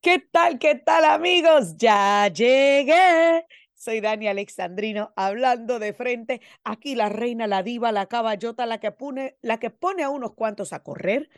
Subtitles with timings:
[0.00, 1.76] ¿Qué tal, qué tal, amigos?
[1.76, 3.44] Ya llegué.
[3.74, 6.40] Soy Dani Alexandrino hablando de frente.
[6.62, 10.34] Aquí la reina, la diva, la caballota, la que pone, la que pone a unos
[10.34, 11.28] cuantos a correr,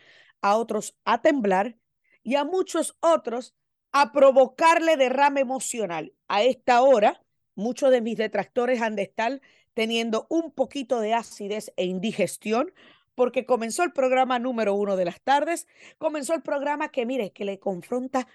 [0.42, 1.76] a otros a temblar
[2.22, 3.54] y a muchos otros
[3.92, 6.12] a provocarle derrame emocional.
[6.28, 7.22] A esta hora,
[7.54, 9.40] muchos de mis detractores han de estar
[9.72, 12.74] teniendo un poquito de acidez e indigestión
[13.20, 15.66] porque comenzó el programa número uno de las tardes,
[15.98, 18.26] comenzó el programa que, mire, que le confronta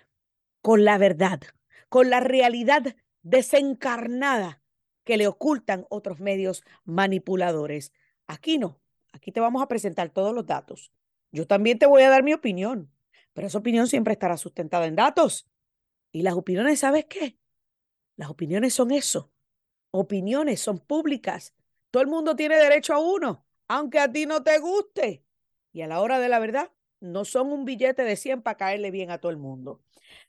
[0.65, 1.41] con la verdad,
[1.89, 4.63] con la realidad desencarnada
[5.03, 7.93] que le ocultan otros medios manipuladores.
[8.25, 8.81] Aquí no,
[9.13, 10.91] aquí te vamos a presentar todos los datos.
[11.31, 12.91] Yo también te voy a dar mi opinión,
[13.33, 15.47] pero esa opinión siempre estará sustentada en datos.
[16.11, 17.37] Y las opiniones, ¿sabes qué?
[18.15, 19.31] Las opiniones son eso.
[19.91, 21.53] Opiniones son públicas.
[21.91, 25.23] Todo el mundo tiene derecho a uno, aunque a ti no te guste.
[25.71, 26.71] Y a la hora de la verdad,
[27.01, 29.83] no son un billete de 100 para caerle bien a todo el mundo.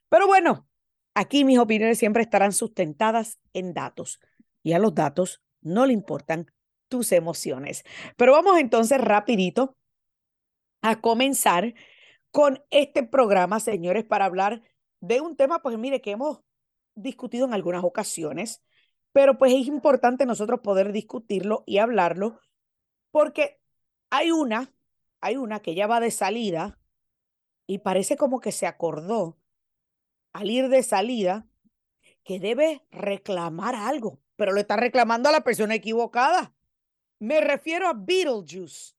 [0.09, 0.69] Pero bueno,
[1.15, 4.21] aquí mis opiniones siempre estarán sustentadas en datos
[4.63, 6.51] y a los datos no le importan
[6.89, 7.85] tus emociones.
[8.17, 9.77] Pero vamos entonces rapidito
[10.83, 11.75] a comenzar
[12.31, 14.63] con este programa, señores, para hablar
[15.01, 16.41] de un tema, pues mire, que hemos
[16.95, 18.63] discutido en algunas ocasiones,
[19.13, 22.41] pero pues es importante nosotros poder discutirlo y hablarlo,
[23.11, 23.61] porque
[24.11, 24.73] hay una,
[25.21, 26.79] hay una que ya va de salida
[27.67, 29.39] y parece como que se acordó
[30.37, 31.47] al ir de salida
[32.23, 36.53] que debe reclamar algo, pero lo está reclamando a la persona equivocada.
[37.19, 38.95] Me refiero a Beetlejuice.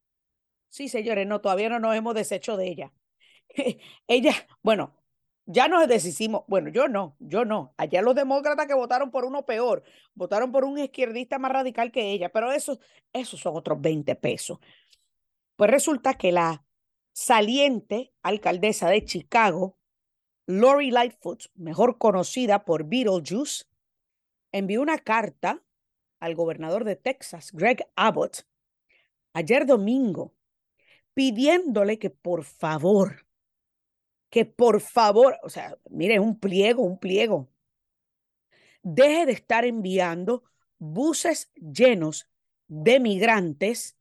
[0.69, 2.93] Sí, señores, no, todavía no nos hemos deshecho de ella.
[4.08, 4.95] ella, bueno,
[5.45, 7.75] ya nos deshicimos, bueno, yo no, yo no.
[7.77, 9.83] Allá los demócratas que votaron por uno peor,
[10.15, 12.80] votaron por un izquierdista más radical que ella, pero esos,
[13.13, 14.58] esos son otros 20 pesos.
[15.55, 16.65] Pues resulta que la
[17.13, 19.77] saliente alcaldesa de Chicago,
[20.47, 23.65] Lori Lightfoot, mejor conocida por Beetlejuice,
[24.53, 25.61] envió una carta
[26.21, 28.47] al gobernador de Texas, Greg Abbott,
[29.33, 30.33] ayer domingo,
[31.13, 33.27] pidiéndole que por favor,
[34.30, 37.49] que por favor, o sea, mire, un pliego, un pliego,
[38.83, 40.45] deje de estar enviando
[40.80, 42.30] buses llenos
[42.69, 43.97] de migrantes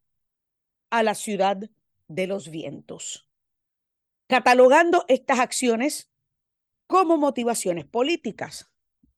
[0.90, 1.58] a la ciudad
[2.06, 3.28] de los vientos,
[4.28, 6.08] catalogando estas acciones
[6.86, 8.70] como motivaciones políticas.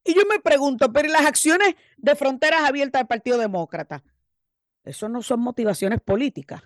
[0.04, 4.02] Y yo me pregunto, pero las acciones de fronteras abiertas del Partido Demócrata?
[4.84, 6.62] Eso no son motivaciones políticas.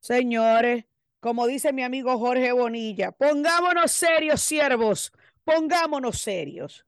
[0.00, 0.84] Señores,
[1.20, 5.12] como dice mi amigo Jorge Bonilla, pongámonos serios, siervos,
[5.44, 6.86] pongámonos serios.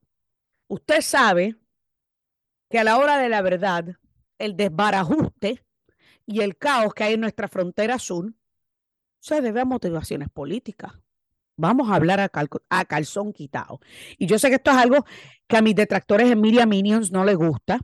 [0.66, 1.56] Usted sabe
[2.68, 3.96] que a la hora de la verdad,
[4.38, 5.64] el desbarajuste
[6.26, 8.34] y el caos que hay en nuestra frontera sur
[9.20, 10.92] se debe a motivaciones políticas.
[11.58, 13.80] Vamos a hablar a, calzón quitado.
[14.16, 15.04] Y yo sé que esto es algo
[15.48, 17.80] que a mis detractores en Media Minions no les gusta,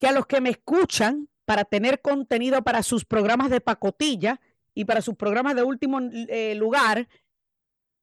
[0.00, 4.40] que a los que me escuchan para tener contenido para sus programas de pacotilla
[4.72, 7.06] y para sus programas de último eh, lugar,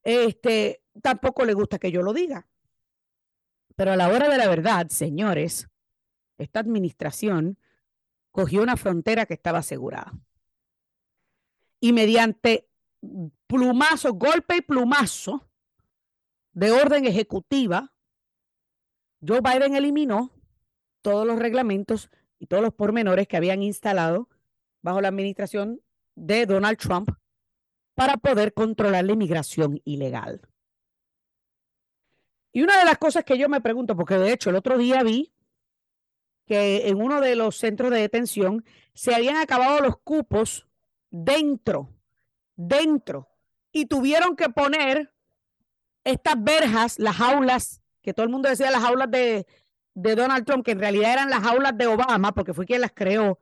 [0.03, 2.47] este, tampoco les gusta que yo lo diga.
[3.75, 5.69] Pero a la hora de la verdad, señores,
[6.37, 7.57] esta administración
[8.29, 10.13] cogió una frontera que estaba asegurada.
[11.79, 12.69] Y mediante
[13.47, 15.47] plumazo, golpe y plumazo
[16.53, 17.94] de orden ejecutiva,
[19.25, 20.31] Joe Biden eliminó
[21.02, 22.09] todos los reglamentos
[22.40, 24.30] y todos los pormenores que habían instalado
[24.81, 25.81] bajo la administración
[26.16, 27.09] de Donald Trump
[27.96, 30.41] para poder controlar la inmigración ilegal.
[32.52, 35.02] Y una de las cosas que yo me pregunto, porque de hecho el otro día
[35.03, 35.34] vi
[36.46, 40.68] que en uno de los centros de detención se habían acabado los cupos
[41.09, 41.90] dentro
[42.56, 43.30] dentro
[43.72, 45.14] y tuvieron que poner
[46.03, 49.47] estas verjas, las jaulas, que todo el mundo decía las jaulas de,
[49.96, 52.91] de Donald Trump, que en realidad eran las jaulas de Obama, porque fue quien las
[52.94, 53.40] creó,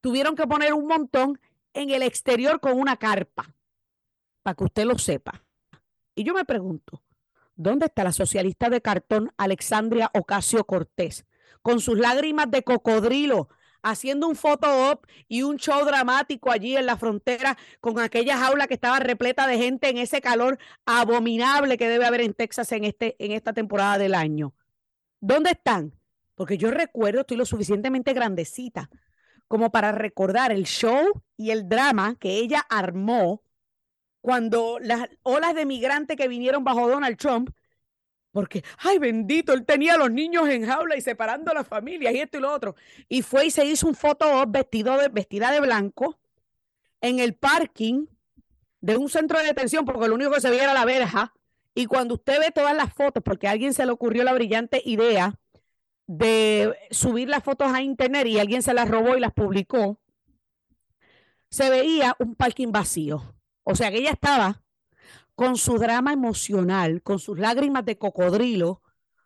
[0.00, 1.40] tuvieron que poner un montón
[1.72, 3.54] en el exterior con una carpa,
[4.42, 5.44] para que usted lo sepa.
[6.14, 7.02] Y yo me pregunto,
[7.54, 11.24] ¿dónde está la socialista de cartón Alexandria Ocasio Cortés?
[11.62, 13.48] Con sus lágrimas de cocodrilo,
[13.82, 18.66] haciendo un photo op y un show dramático allí en la frontera con aquella jaula
[18.66, 22.84] que estaba repleta de gente en ese calor abominable que debe haber en Texas en,
[22.84, 24.54] este, en esta temporada del año.
[25.20, 25.94] ¿Dónde están?
[26.34, 28.90] Porque yo recuerdo, estoy lo suficientemente grandecita
[29.46, 33.42] como para recordar el show y el drama que ella armó
[34.20, 37.50] cuando las olas de migrantes que vinieron bajo Donald Trump
[38.32, 42.14] porque, ay, bendito, él tenía a los niños en jaula y separando a las familias
[42.14, 42.76] y esto y lo otro.
[43.08, 46.18] Y fue y se hizo un foto vestido de, vestida de blanco
[47.00, 48.06] en el parking
[48.80, 51.34] de un centro de detención, porque lo único que se veía era la verja
[51.74, 54.80] Y cuando usted ve todas las fotos, porque a alguien se le ocurrió la brillante
[54.84, 55.34] idea
[56.06, 60.00] de subir las fotos a internet y alguien se las robó y las publicó,
[61.50, 63.34] se veía un parking vacío.
[63.64, 64.62] O sea que ella estaba
[65.40, 68.82] con su drama emocional, con sus lágrimas de cocodrilo,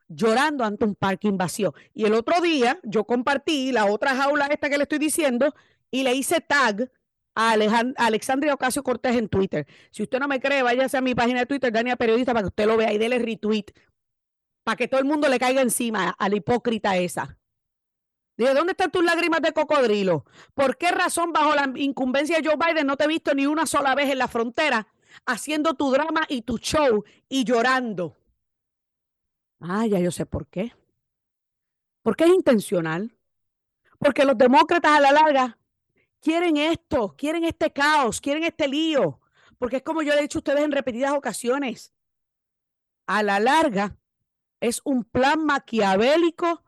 [0.07, 1.75] llorando ante un parking vacío.
[1.93, 5.53] Y el otro día yo compartí la otra jaula esta que le estoy diciendo
[5.91, 6.89] y le hice tag
[7.35, 7.57] a,
[7.97, 9.67] Alexandria Ocasio Cortés en Twitter.
[9.91, 12.51] Si usted no me cree, váyase a mi página de Twitter, Dania Periodista, para que
[12.51, 13.75] usted lo vea y déle retweet,
[14.63, 17.37] para que todo el mundo le caiga encima a la hipócrita esa.
[18.37, 20.27] Dije, ¿dónde están tus lágrimas de cocodrilo?
[20.55, 23.67] ¿Por qué razón bajo la incumbencia de Joe Biden no te he visto ni una
[23.67, 24.87] sola vez en la frontera
[25.25, 28.17] haciendo tu drama y tu show y llorando?
[29.61, 30.73] Ah, ya yo sé por qué.
[32.03, 33.17] Porque es intencional.
[33.99, 35.59] Porque los demócratas a la larga
[36.21, 39.21] quieren esto, quieren este caos, quieren este lío.
[39.59, 41.95] Porque es como yo le he dicho a ustedes en repetidas ocasiones.
[43.07, 43.97] A la larga
[44.61, 46.63] es un plan maquiavélico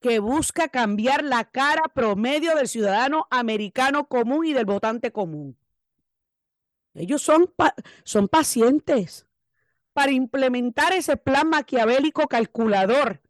[0.00, 5.57] que busca cambiar la cara promedio del ciudadano americano común y del votante común.
[6.98, 7.52] Ellos son,
[8.04, 9.26] son pacientes
[9.92, 13.20] para implementar ese plan maquiavélico calculador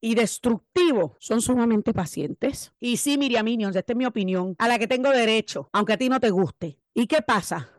[0.00, 2.72] y destructivo son sumamente pacientes.
[2.80, 5.96] Y sí, Miriam Minions, esta es mi opinión, a la que tengo derecho, aunque a
[5.96, 6.78] ti no te guste.
[6.94, 7.70] ¿Y qué pasa?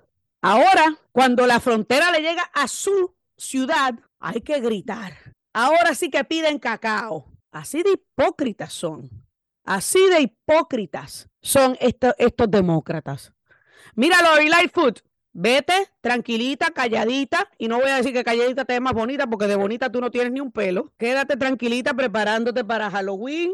[0.42, 5.14] Ahora, cuando la frontera le llega a su ciudad, hay que gritar.
[5.54, 7.26] Ahora sí que piden cacao.
[7.52, 9.10] Así de hipócritas son.
[9.64, 13.34] Así de hipócritas son estos, estos demócratas.
[13.96, 15.02] Míralo, Lightfoot.
[15.32, 19.48] Vete tranquilita, calladita, y no voy a decir que calladita te es más bonita, porque
[19.48, 20.94] de bonita tú no tienes ni un pelo.
[20.98, 23.52] Quédate tranquilita preparándote para Halloween.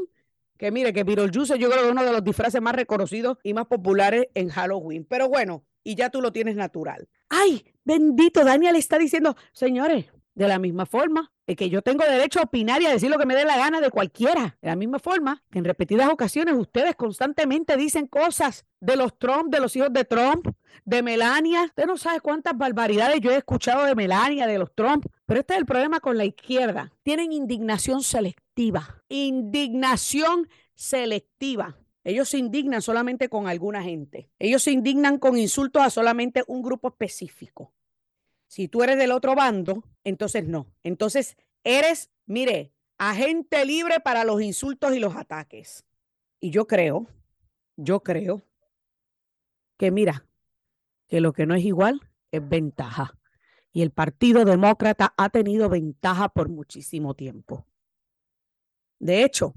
[0.58, 3.54] Que mire, que Beetlejuice yo creo que es uno de los disfraces más reconocidos y
[3.54, 5.06] más populares en Halloween.
[5.10, 7.08] Pero bueno, y ya tú lo tienes natural.
[7.30, 7.66] ¡Ay!
[7.84, 10.06] Bendito, Daniel está diciendo, señores,
[10.36, 13.26] de la misma forma que yo tengo derecho a opinar y a decir lo que
[13.26, 14.58] me dé la gana de cualquiera.
[14.62, 19.54] De la misma forma que en repetidas ocasiones ustedes constantemente dicen cosas de los Trump,
[19.54, 20.48] de los hijos de Trump,
[20.86, 21.66] de Melania.
[21.66, 25.06] Usted no sabe cuántas barbaridades yo he escuchado de Melania, de los Trump.
[25.26, 26.92] Pero este es el problema con la izquierda.
[27.04, 29.04] Tienen indignación selectiva.
[29.10, 31.78] Indignación selectiva.
[32.04, 34.30] Ellos se indignan solamente con alguna gente.
[34.40, 37.72] Ellos se indignan con insultos a solamente un grupo específico.
[38.48, 40.72] Si tú eres del otro bando, entonces no.
[40.84, 45.86] Entonces eres, mire, agente libre para los insultos y los ataques.
[46.40, 47.08] Y yo creo,
[47.76, 48.46] yo creo
[49.78, 50.26] que mira,
[51.08, 52.02] que lo que no es igual
[52.32, 53.18] es ventaja.
[53.72, 57.68] Y el Partido Demócrata ha tenido ventaja por muchísimo tiempo.
[59.00, 59.54] De hecho,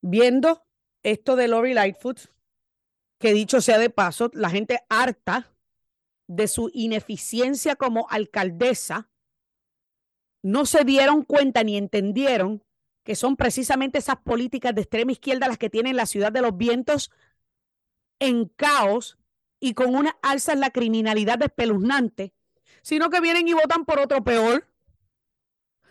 [0.00, 0.64] viendo
[1.02, 2.20] esto de Lori Lightfoot,
[3.18, 5.51] que dicho sea de paso, la gente harta
[6.36, 9.10] de su ineficiencia como alcaldesa,
[10.42, 12.64] no se dieron cuenta ni entendieron
[13.04, 16.56] que son precisamente esas políticas de extrema izquierda las que tienen la ciudad de los
[16.56, 17.10] vientos
[18.18, 19.18] en caos
[19.60, 22.32] y con una alza en la criminalidad espeluznante,
[22.82, 24.66] sino que vienen y votan por otro peor.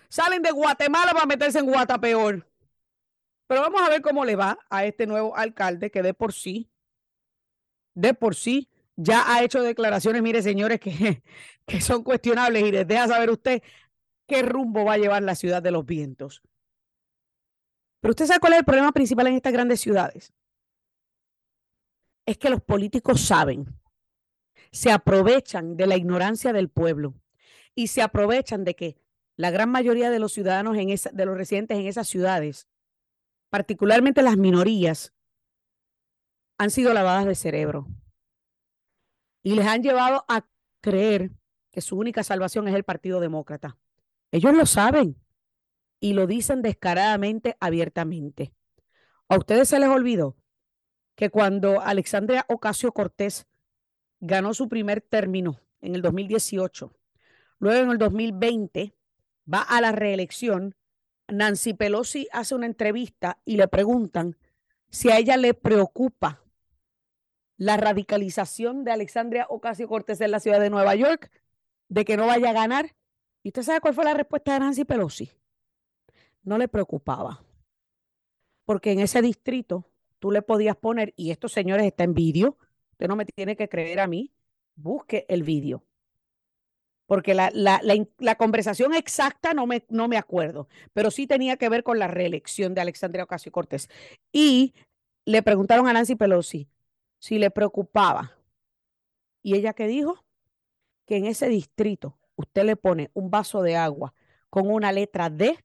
[0.10, 2.48] Salen de Guatemala para meterse en Guatapeor.
[3.48, 6.70] Pero vamos a ver cómo le va a este nuevo alcalde que de por sí,
[7.94, 8.71] de por sí,
[9.04, 11.24] ya ha hecho declaraciones, mire señores, que,
[11.66, 13.62] que son cuestionables y les deja saber usted
[14.28, 16.42] qué rumbo va a llevar la ciudad de los vientos.
[18.00, 20.34] Pero usted sabe cuál es el problema principal en estas grandes ciudades.
[22.26, 23.66] Es que los políticos saben,
[24.72, 27.16] se aprovechan de la ignorancia del pueblo
[27.76, 28.98] y se aprovechan de que
[29.36, 32.68] la gran mayoría de los ciudadanos, en esa, de los residentes en esas ciudades,
[33.50, 35.14] particularmente las minorías,
[36.58, 37.88] han sido lavadas de cerebro
[39.44, 40.46] y les han llevado a
[40.82, 41.32] creer
[41.72, 43.78] que su única salvación es el Partido Demócrata.
[44.32, 45.18] Ellos lo saben
[46.00, 48.54] y lo dicen descaradamente, abiertamente.
[49.30, 50.36] A ustedes se les olvidó
[51.16, 53.48] que cuando Alexandria Ocasio Cortés
[54.20, 56.94] ganó su primer término en el 2018,
[57.60, 58.96] luego en el 2020
[59.52, 60.76] va a la reelección,
[61.28, 64.38] Nancy Pelosi hace una entrevista y le preguntan
[64.90, 66.44] si a ella le preocupa
[67.62, 71.30] la radicalización de Alexandria Ocasio Cortés en la ciudad de Nueva York,
[71.90, 72.96] de que no vaya a ganar.
[73.44, 75.30] ¿Y usted sabe cuál fue la respuesta de Nancy Pelosi?
[76.42, 77.44] No le preocupaba.
[78.66, 79.88] Porque en ese distrito
[80.18, 82.58] tú le podías poner, y estos señores está en vídeo,
[82.94, 84.34] usted no me tiene que creer a mí,
[84.74, 85.84] busque el vídeo.
[87.06, 87.80] Porque la, la,
[88.18, 92.08] la, conversación exacta no me, no me acuerdo, pero sí tenía que ver con la
[92.08, 93.88] reelección de Alexandria Ocasio Cortés.
[94.32, 94.74] Y
[95.26, 96.68] le preguntaron a Nancy Pelosi,
[97.22, 98.36] si le preocupaba.
[99.44, 100.26] ¿Y ella qué dijo?
[101.06, 104.14] Que en ese distrito usted le pone un vaso de agua
[104.50, 105.64] con una letra D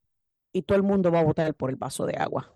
[0.53, 2.55] y todo el mundo va a votar por el vaso de agua.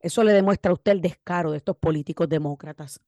[0.00, 3.00] Eso le demuestra a usted el descaro de estos políticos demócratas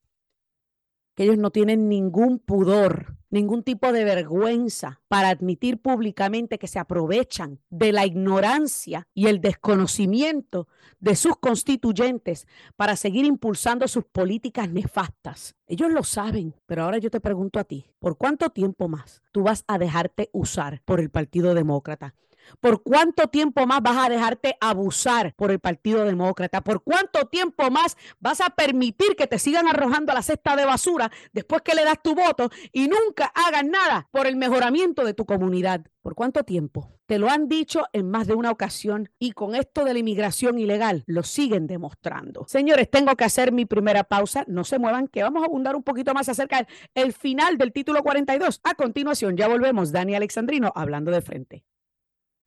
[1.22, 7.60] ellos no tienen ningún pudor, ningún tipo de vergüenza para admitir públicamente que se aprovechan
[7.70, 12.46] de la ignorancia y el desconocimiento de sus constituyentes
[12.76, 15.56] para seguir impulsando sus políticas nefastas.
[15.66, 19.42] Ellos lo saben, pero ahora yo te pregunto a ti, ¿por cuánto tiempo más tú
[19.42, 22.14] vas a dejarte usar por el Partido Demócrata?
[22.60, 26.62] ¿Por cuánto tiempo más vas a dejarte abusar por el Partido Demócrata?
[26.62, 30.64] ¿Por cuánto tiempo más vas a permitir que te sigan arrojando a la cesta de
[30.64, 35.14] basura después que le das tu voto y nunca hagas nada por el mejoramiento de
[35.14, 35.84] tu comunidad?
[36.02, 36.98] ¿Por cuánto tiempo?
[37.04, 40.58] Te lo han dicho en más de una ocasión y con esto de la inmigración
[40.58, 42.46] ilegal lo siguen demostrando.
[42.48, 44.44] Señores, tengo que hacer mi primera pausa.
[44.46, 48.02] No se muevan, que vamos a abundar un poquito más acerca del final del título
[48.02, 48.60] 42.
[48.64, 49.92] A continuación, ya volvemos.
[49.92, 51.64] Dani Alexandrino hablando de frente.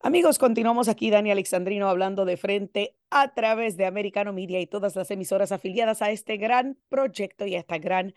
[0.05, 4.97] Amigos, continuamos aquí, Dani Alexandrino, hablando de frente a través de Americano Media y todas
[4.97, 8.13] las emisoras afiliadas a este gran proyecto y a esta gran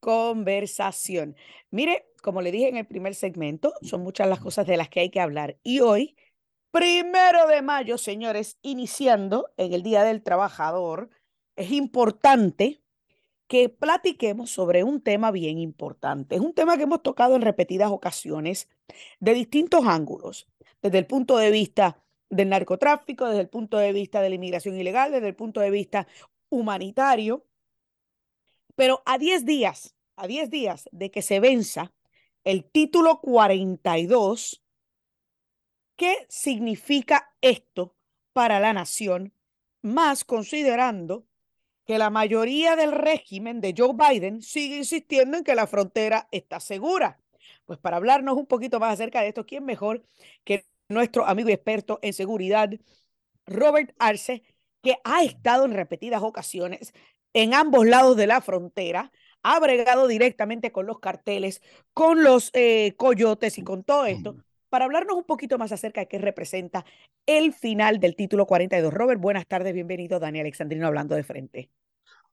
[0.00, 1.34] conversación.
[1.70, 5.00] Mire, como le dije en el primer segmento, son muchas las cosas de las que
[5.00, 5.56] hay que hablar.
[5.62, 6.14] Y hoy,
[6.72, 11.08] primero de mayo, señores, iniciando en el Día del Trabajador,
[11.56, 12.82] es importante
[13.48, 16.34] que platiquemos sobre un tema bien importante.
[16.34, 18.68] Es un tema que hemos tocado en repetidas ocasiones
[19.20, 20.49] de distintos ángulos
[20.82, 24.78] desde el punto de vista del narcotráfico, desde el punto de vista de la inmigración
[24.78, 26.06] ilegal, desde el punto de vista
[26.48, 27.46] humanitario.
[28.76, 31.92] Pero a 10 días, a 10 días de que se venza
[32.44, 34.62] el título 42,
[35.96, 37.96] ¿qué significa esto
[38.32, 39.34] para la nación?
[39.82, 41.26] Más considerando
[41.84, 46.60] que la mayoría del régimen de Joe Biden sigue insistiendo en que la frontera está
[46.60, 47.20] segura.
[47.70, 50.02] Pues para hablarnos un poquito más acerca de esto, ¿quién mejor
[50.42, 52.68] que nuestro amigo y experto en seguridad,
[53.46, 54.42] Robert Arce,
[54.82, 56.92] que ha estado en repetidas ocasiones
[57.32, 59.12] en ambos lados de la frontera,
[59.44, 61.62] ha bregado directamente con los carteles,
[61.94, 64.34] con los eh, coyotes y con todo esto,
[64.68, 66.84] para hablarnos un poquito más acerca de qué representa
[67.24, 68.92] el final del título 42.
[68.92, 71.70] Robert, buenas tardes, bienvenido, Dani Alexandrino, hablando de frente.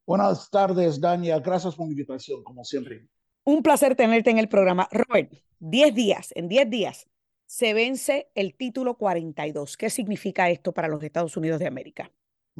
[0.03, 1.37] Buenas tardes, Dania.
[1.37, 3.07] Gracias por la invitación, como siempre.
[3.47, 4.89] Un placer tenerte en el programa.
[4.91, 7.07] Robert, 10 días, en 10 días
[7.45, 9.77] se vence el título 42.
[9.77, 12.11] ¿Qué significa esto para los Estados Unidos de América?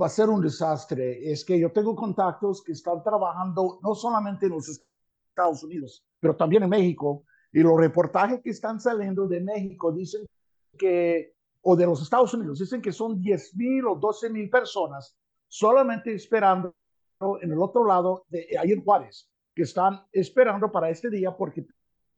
[0.02, 1.30] Va a ser un desastre.
[1.30, 4.82] Es que yo tengo contactos que están trabajando no solamente en los
[5.28, 7.26] Estados Unidos, pero también en México.
[7.52, 10.26] Y los reportajes que están saliendo de México dicen
[10.78, 15.18] que, o de los Estados Unidos, dicen que son 10 mil o 12 mil personas
[15.50, 16.74] solamente esperando
[17.42, 21.66] en el otro lado de ahí en Juárez que están esperando para este día porque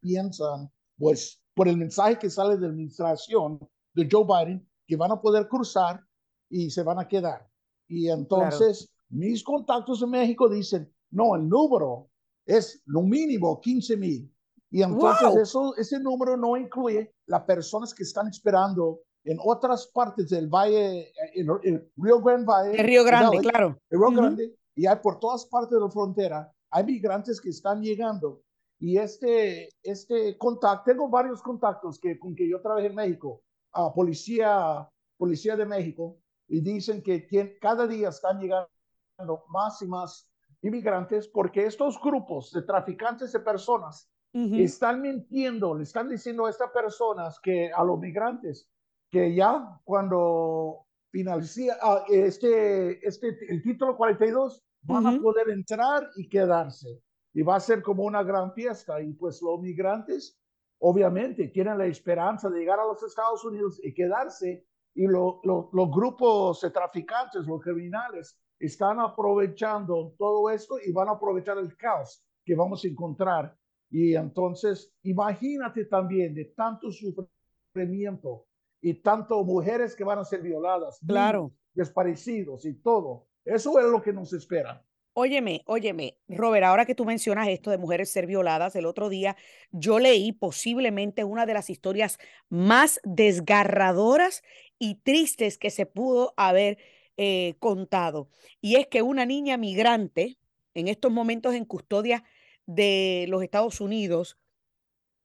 [0.02, 3.58] piensan, pues, por el mensaje que sale de la administración
[3.94, 6.04] de Joe Biden, que van a poder cruzar
[6.50, 7.50] y se van a quedar.
[7.88, 12.10] Y entonces, mis contactos en México dicen, no, el número
[12.46, 14.36] es lo mínimo 15 mil.
[14.70, 20.28] Y entonces eso, ese número no incluye las personas que están esperando en otras partes
[20.28, 22.82] del valle, en el Río Grande Valle.
[22.82, 23.80] El Río Grande, claro.
[23.90, 24.56] El Río Grande.
[24.76, 28.42] Y hay por todas partes de la frontera hay migrantes que están llegando
[28.80, 33.94] y este, este contacto, tengo varios contactos que, con que yo trabajé en México, a
[33.94, 41.28] policía, policía de México, y dicen que cada día están llegando más y más inmigrantes
[41.28, 47.40] porque estos grupos de traficantes de personas están mintiendo, le están diciendo a estas personas
[47.40, 48.70] que a los migrantes
[49.10, 56.28] que ya cuando finaliza ah, este, este, el título 42 van a poder entrar y
[56.28, 57.02] quedarse.
[57.34, 59.02] Y va a ser como una gran fiesta.
[59.02, 60.40] Y pues los migrantes,
[60.80, 64.66] obviamente, tienen la esperanza de llegar a los Estados Unidos y quedarse.
[64.96, 71.58] Y los grupos de traficantes, los criminales, están aprovechando todo esto y van a aprovechar
[71.58, 73.56] el caos que vamos a encontrar.
[73.90, 78.46] Y entonces, imagínate también de tanto sufrimiento
[78.82, 81.52] y tanto mujeres que van a ser violadas, claro.
[81.74, 83.29] desparecidos y todo.
[83.50, 84.84] Eso es lo que nos espera.
[85.14, 89.36] Óyeme, óyeme, Robert, ahora que tú mencionas esto de mujeres ser violadas, el otro día
[89.72, 94.44] yo leí posiblemente una de las historias más desgarradoras
[94.78, 96.78] y tristes que se pudo haber
[97.18, 98.30] eh, contado.
[98.62, 100.38] Y es que una niña migrante,
[100.74, 102.24] en estos momentos en custodia
[102.66, 104.38] de los Estados Unidos,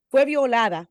[0.09, 0.89] fue violada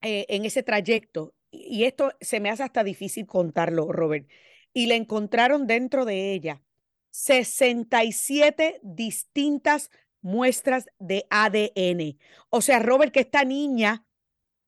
[0.00, 1.34] eh, en ese trayecto.
[1.50, 4.28] Y esto se me hace hasta difícil contarlo, Robert
[4.72, 6.62] y le encontraron dentro de ella
[7.10, 12.18] 67 distintas muestras de ADN.
[12.50, 14.04] O sea, Robert, que esta niña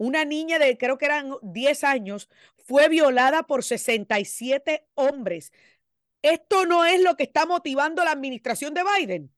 [0.01, 5.53] una niña de creo que eran 10 años, fue violada por 67 hombres.
[6.23, 9.31] ¿Esto no es lo que está motivando la administración de Biden?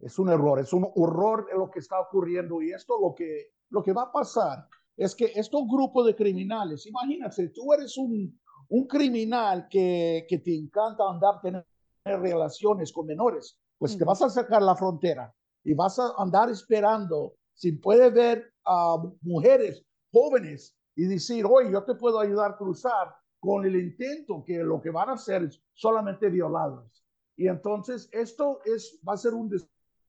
[0.00, 3.80] Es un error, es un horror lo que está ocurriendo y esto lo que, lo
[3.84, 8.40] que va a pasar es que estos grupos de criminales, imagínate, tú eres un,
[8.72, 11.66] un criminal que, que te encanta andar, tener
[12.04, 15.30] relaciones con menores, pues te vas a sacar la frontera
[15.62, 21.84] y vas a andar esperando si puede ver a mujeres jóvenes y decir, oye, yo
[21.84, 25.60] te puedo ayudar a cruzar con el intento que lo que van a hacer es
[25.74, 27.04] solamente violados.
[27.36, 29.50] Y entonces esto es, va a ser un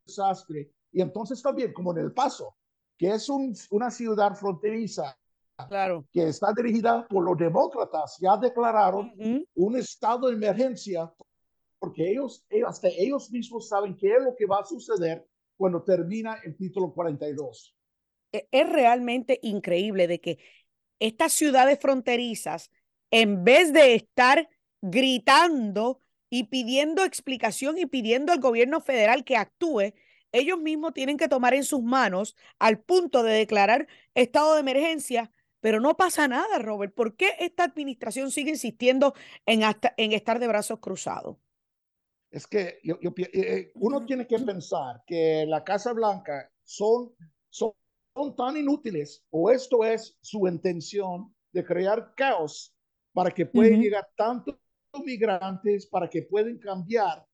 [0.05, 0.71] desastre.
[0.93, 2.55] Y entonces también, como en El Paso,
[2.97, 5.17] que es un, una ciudad fronteriza,
[5.67, 6.05] claro.
[6.11, 9.13] que está dirigida por los demócratas, ya declararon
[9.55, 11.11] un estado de emergencia
[11.79, 16.37] porque ellos, hasta ellos mismos saben qué es lo que va a suceder cuando termina
[16.45, 17.75] el título 42.
[18.31, 20.39] E, es realmente increíble de que
[20.99, 22.71] estas ciudades fronterizas
[23.11, 24.49] en vez de estar
[24.81, 29.93] gritando y pidiendo explicación y pidiendo al gobierno federal que actúe,
[30.31, 35.31] ellos mismos tienen que tomar en sus manos al punto de declarar estado de emergencia,
[35.63, 36.93] pero no pasa nada, Robert.
[36.93, 39.13] ¿Por qué esta administración sigue insistiendo
[39.45, 39.61] en,
[39.95, 41.37] en estar de brazos cruzados?
[42.29, 47.13] Es que yo, eh, eh, uno tiene que pensar que la Casa Blanca son,
[47.49, 47.71] son,
[48.13, 52.75] son tan inútiles, o esto es su intención de crear caos
[53.13, 54.57] para que puedan llegar tantos
[55.05, 57.25] migrantes, para que puedan cambiar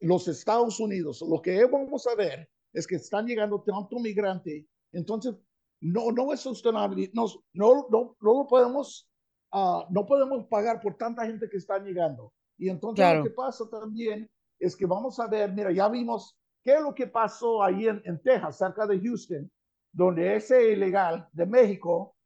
[0.00, 1.24] los Estados Unidos.
[1.26, 5.34] Lo que vamos a ver es que están llegando tanto migrante, entonces
[5.84, 9.06] no, no es sostenible, no, no, no, no podemos,
[9.52, 12.32] uh, no podemos pagar por tanta gente que está llegando.
[12.56, 16.76] Y entonces lo que pasa también es que vamos a ver, mira, ya vimos qué
[16.76, 19.50] es lo que pasó ahí en, en Texas, cerca de Houston,
[19.92, 22.16] donde ese ilegal de México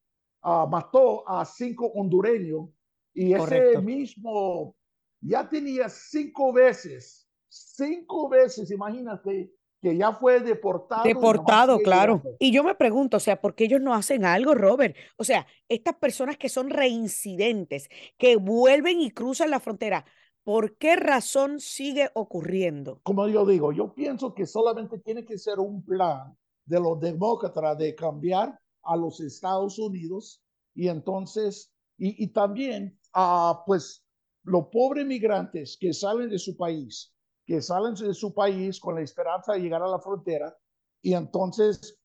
[0.45, 2.69] uh, mató a cinco hondureños
[3.13, 4.77] y ese mismo
[5.21, 11.05] ya tenía cinco veces, cinco veces, imagínate, que ya fue deportado.
[11.05, 12.23] Deportado, claro.
[12.39, 14.97] Y yo me pregunto, o sea, ¿por qué ellos no hacen algo, Robert?
[15.17, 20.05] O sea, estas personas que son reincidentes, que vuelven y cruzan la frontera,
[20.43, 23.01] ¿por qué razón sigue ocurriendo?
[23.05, 27.79] Como yo digo, yo pienso que solamente tiene que ser un plan de los demócratas
[27.79, 30.43] de cambiar a los Estados Unidos
[30.75, 34.05] y entonces, y, y también a pues
[34.43, 37.13] los pobres migrantes que salen de su país,
[37.49, 40.55] que salen de su país con la esperanza de llegar a la frontera
[41.01, 41.99] y entonces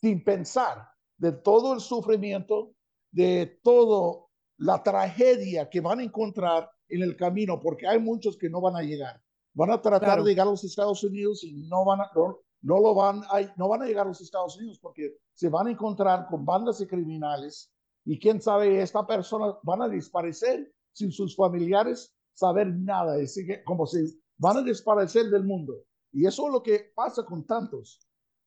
[0.00, 0.88] sin pensar
[1.18, 2.72] de todo el sufrimiento,
[3.12, 4.24] de toda
[4.56, 8.74] la tragedia que van a encontrar en el camino, porque hay muchos que no van
[8.74, 9.20] a llegar.
[9.52, 12.80] Van a tratar de llegar a los Estados Unidos y no van a, no, no,
[12.80, 15.72] lo van a, no van a llegar a los Estados Unidos porque se van a
[15.72, 17.70] encontrar con bandas de criminales
[18.06, 23.62] y quién sabe, esta persona van a desaparecer sin sus familiares saber nada, es decir,
[23.64, 23.98] como si
[24.40, 25.84] van a desaparecer del mundo.
[26.12, 28.00] Y eso es lo que pasa con tantos.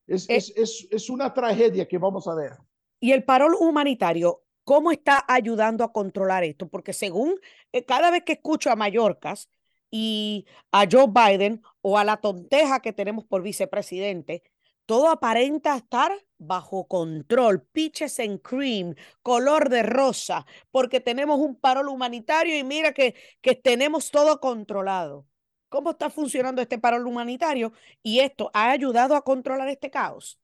[0.06, 2.52] Es, eh es, es, es una tragedia que vamos a ver.
[3.00, 6.68] Y el parol humanitario, ¿cómo está ayudando a controlar esto?
[6.68, 7.36] Porque según
[7.72, 9.48] eh, cada vez que escucho a Mallorcas
[9.90, 14.42] y a Joe Biden o a la tonteja que tenemos por vicepresidente,
[14.86, 21.88] todo aparenta estar bajo control, pitches and cream, color de rosa, porque tenemos un parol
[21.88, 25.26] humanitario y mira que, que tenemos todo controlado.
[25.74, 27.72] ¿Cómo está funcionando este parol humanitario?
[28.00, 30.40] Y esto ha ayudado a controlar este caos.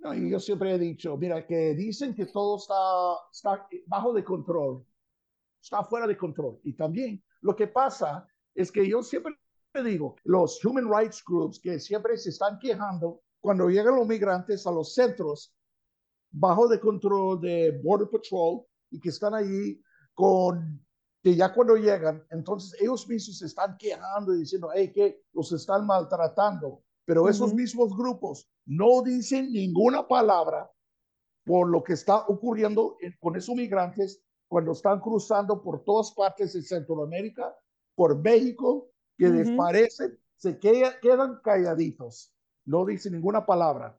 [0.00, 2.74] No, y yo siempre he dicho, mira, que dicen que todo está,
[3.32, 4.84] está bajo de control,
[5.62, 6.58] está fuera de control.
[6.64, 9.36] Y también lo que pasa es que yo siempre
[9.84, 14.72] digo, los human rights groups que siempre se están quejando cuando llegan los migrantes a
[14.72, 15.54] los centros
[16.32, 19.80] bajo de control de Border Patrol y que están allí
[20.12, 20.84] con
[21.22, 25.52] que ya cuando llegan, entonces ellos mismos se están quejando y diciendo, hey, que los
[25.52, 30.70] están maltratando, pero esos mismos grupos no dicen ninguna palabra
[31.44, 36.62] por lo que está ocurriendo con esos migrantes cuando están cruzando por todas partes de
[36.62, 37.54] Centroamérica,
[37.94, 42.32] por México, que desaparecen, se quedan calladitos.
[42.64, 43.98] No dice ninguna palabra.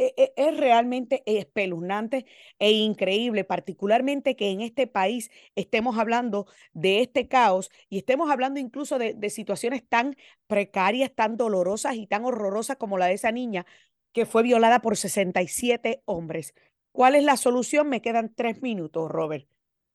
[0.00, 2.24] E, e, es realmente espeluznante
[2.58, 8.58] e increíble, particularmente que en este país estemos hablando de este caos y estemos hablando
[8.58, 13.30] incluso de, de, situaciones tan precarias, tan dolorosas y tan horrorosas como la de esa
[13.30, 13.66] niña
[14.12, 16.54] que fue violada por 67 hombres.
[16.92, 17.90] ¿Cuál es la solución?
[17.90, 19.46] Me quedan tres minutos, Robert.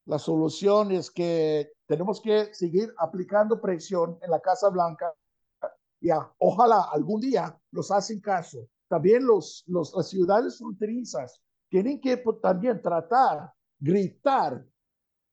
[0.05, 5.13] La solución es que tenemos que seguir aplicando presión en la Casa Blanca
[6.05, 8.67] ya, ojalá algún día los hacen caso.
[8.87, 14.65] También los, los, las ciudades fronterizas tienen que también tratar, gritar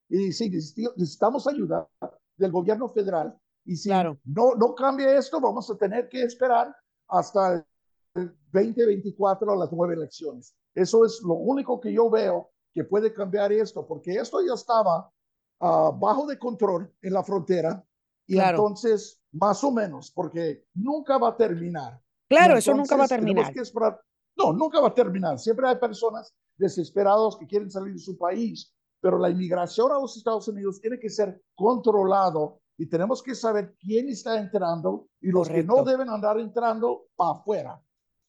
[0.08, 1.88] y decir, necesitamos ayuda
[2.36, 3.36] del gobierno federal.
[3.64, 6.74] Y si no, no cambia esto, vamos a tener que esperar
[7.08, 7.64] hasta
[8.14, 10.54] el 2024 las nueve elecciones.
[10.74, 15.12] Eso es lo único que yo veo que puede cambiar esto, porque esto ya estaba
[15.60, 17.84] uh, bajo de control en la frontera
[18.26, 22.00] y entonces, más o menos, porque nunca va a terminar.
[22.32, 23.52] Claro, eso nunca va a terminar.
[24.36, 25.38] no, nunca va a terminar.
[25.38, 30.16] Siempre hay personas desesperadas que quieren salir de su país, pero la inmigración a los
[30.16, 35.48] Estados Unidos tiene que ser controlado y tenemos que saber quién está entrando y los
[35.48, 37.82] que no deben andar entrando para afuera.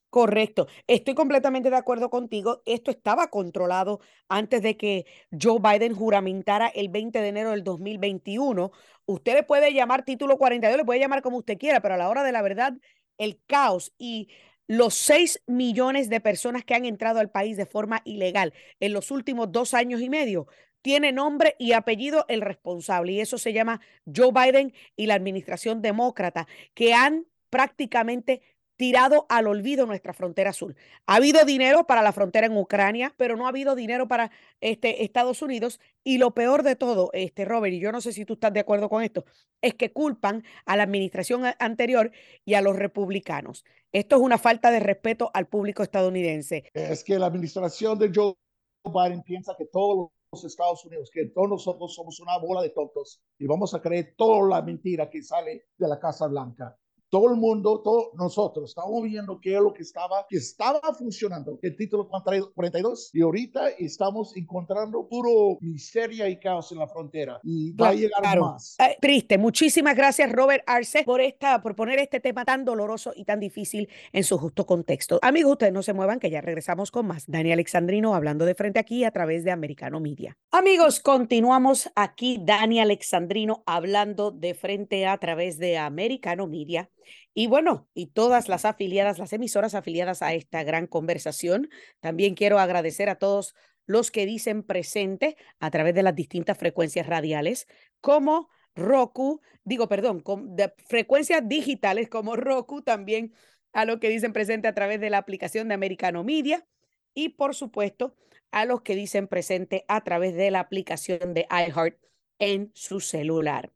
[0.10, 0.68] Correcto.
[0.86, 2.62] Estoy completamente de acuerdo contigo.
[2.66, 8.72] Esto estaba controlado antes de que Joe Biden juramentara el 20 de enero del 2021.
[9.08, 12.10] Usted le puede llamar título 42, le puede llamar como usted quiera, pero a la
[12.10, 12.74] hora de la verdad,
[13.18, 14.30] el caos y
[14.68, 19.12] los 6 millones de personas que han entrado al país de forma ilegal en los
[19.12, 20.48] últimos dos años y medio
[20.82, 25.82] tiene nombre y apellido el responsable y eso se llama Joe Biden y la administración
[25.82, 28.42] demócrata que han prácticamente
[28.84, 30.76] tirado al olvido nuestra frontera sur.
[31.08, 35.06] Ha habido dinero para la frontera en Ucrania, pero no ha habido dinero para este,
[35.06, 35.80] Estados Unidos.
[36.04, 38.60] Y lo peor de todo, este, Robert, y yo no sé si tú estás de
[38.60, 39.24] acuerdo con esto,
[39.62, 42.12] es que culpan a la administración anterior
[42.44, 43.64] y a los republicanos.
[43.94, 46.66] Esto es una falta de respeto al público estadounidense.
[46.74, 48.34] Es que la administración de Joe
[48.84, 53.22] Biden piensa que todos los Estados Unidos, que todos nosotros somos una bola de tontos
[53.40, 56.78] y vamos a creer toda la mentira que sale de la Casa Blanca
[57.14, 61.60] todo el mundo, todos nosotros estamos viendo qué es lo que estaba, que estaba funcionando,
[61.62, 67.72] el título 42, y ahorita estamos encontrando puro miseria y caos en la frontera y
[67.74, 68.76] va a llegar más.
[68.80, 69.38] Eh, triste.
[69.38, 73.90] Muchísimas gracias, Robert Arce, por, esta, por poner este tema tan doloroso y tan difícil
[74.12, 75.20] en su justo contexto.
[75.22, 77.26] Amigos, ustedes no se muevan, que ya regresamos con más.
[77.28, 80.36] Dani Alexandrino hablando de frente aquí a través de Americano Media.
[80.50, 82.40] Amigos, continuamos aquí.
[82.42, 86.90] Dani Alexandrino hablando de frente a través de Americano Media.
[87.34, 91.70] Y bueno, y todas las afiliadas, las emisoras afiliadas a esta gran conversación.
[92.00, 97.08] También quiero agradecer a todos los que dicen presente a través de las distintas frecuencias
[97.08, 97.68] radiales,
[98.02, 100.24] como Roku, digo, perdón,
[100.56, 103.34] de frecuencias digitales como Roku, también
[103.72, 106.66] a los que dicen presente a través de la aplicación de Americano Media
[107.14, 108.16] y por supuesto
[108.52, 111.98] a los que dicen presente a través de la aplicación de iHeart
[112.40, 113.72] en su celular.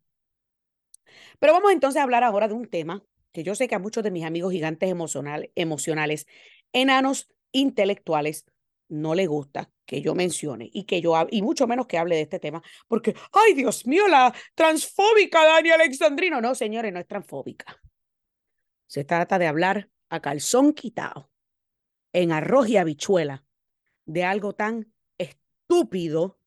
[1.40, 3.04] Pero vamos entonces a hablar ahora de un tema
[3.38, 6.26] que yo sé que a muchos de mis amigos gigantes emocionales,
[6.74, 8.48] enanos intelectuales,
[8.90, 12.24] no le gusta que yo mencione y que yo y mucho menos que hable de
[12.24, 16.42] este tema, porque, ay Dios mío, la transfóbica Dani Alexandrino.
[16.42, 17.80] No, señores, no es transfóbica.
[18.88, 21.30] Se trata de hablar a calzón quitado,
[22.14, 23.46] en arroz y habichuela,
[24.06, 26.40] de algo tan estúpido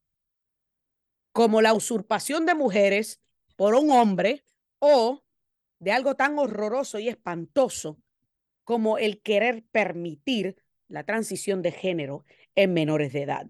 [1.31, 3.20] como la usurpación de mujeres
[3.55, 4.44] por un hombre
[4.81, 5.22] o
[5.80, 7.98] de algo tan horroroso y espantoso
[8.64, 13.46] como el querer permitir la transición de género en menores de edad.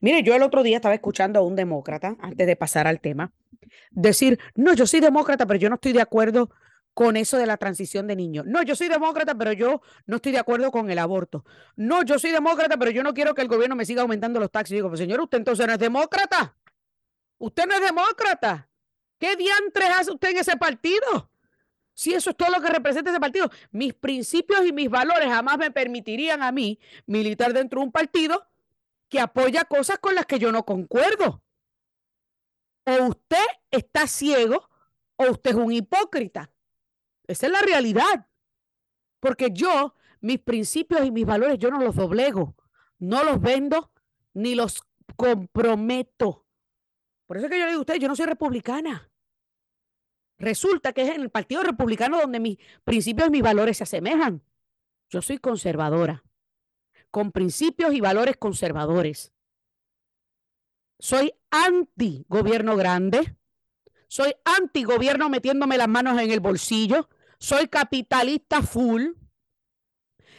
[0.00, 3.32] Mire, yo el otro día estaba escuchando a un demócrata, antes de pasar al tema,
[3.90, 6.50] decir, no, yo soy demócrata, pero yo no estoy de acuerdo
[6.94, 8.46] con eso de la transición de niños.
[8.46, 11.44] No, yo soy demócrata, pero yo no estoy de acuerdo con el aborto.
[11.76, 14.50] No, yo soy demócrata, pero yo no quiero que el gobierno me siga aumentando los
[14.50, 14.74] taxis.
[14.74, 16.56] Digo, pues señor, usted entonces no es demócrata.
[17.38, 18.68] Usted no es demócrata.
[19.18, 21.30] ¿Qué diantres hace usted en ese partido?
[22.00, 25.58] Si eso es todo lo que representa ese partido, mis principios y mis valores jamás
[25.58, 28.48] me permitirían a mí militar dentro de un partido
[29.10, 31.42] que apoya cosas con las que yo no concuerdo.
[32.86, 34.66] O usted está ciego
[35.16, 36.50] o usted es un hipócrita.
[37.26, 38.28] Esa es la realidad.
[39.18, 42.56] Porque yo, mis principios y mis valores, yo no los doblego,
[42.98, 43.92] no los vendo
[44.32, 44.80] ni los
[45.16, 46.46] comprometo.
[47.26, 49.09] Por eso es que yo le digo a usted, yo no soy republicana.
[50.40, 54.42] Resulta que es en el Partido Republicano donde mis principios y mis valores se asemejan.
[55.10, 56.24] Yo soy conservadora,
[57.10, 59.32] con principios y valores conservadores.
[60.98, 63.36] Soy anti gobierno grande.
[64.08, 67.10] Soy anti gobierno metiéndome las manos en el bolsillo.
[67.38, 69.10] Soy capitalista full.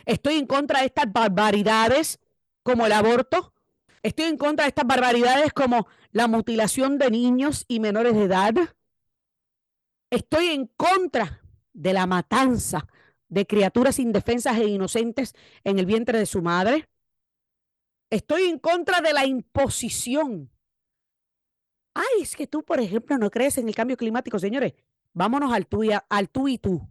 [0.06, 2.20] Estoy en contra de estas barbaridades
[2.64, 3.54] como el aborto.
[4.02, 8.56] Estoy en contra de estas barbaridades como la mutilación de niños y menores de edad.
[10.12, 12.86] Estoy en contra de la matanza
[13.30, 16.90] de criaturas indefensas e inocentes en el vientre de su madre.
[18.10, 20.52] Estoy en contra de la imposición.
[21.94, 24.74] Ay, es que tú, por ejemplo, no crees en el cambio climático, señores.
[25.14, 26.86] Vámonos al tú y, al tú y tú.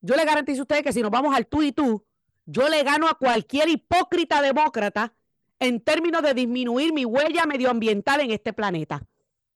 [0.00, 2.02] Yo le garantizo a ustedes que si nos vamos al tú y tú,
[2.46, 5.14] yo le gano a cualquier hipócrita demócrata
[5.58, 9.06] en términos de disminuir mi huella medioambiental en este planeta.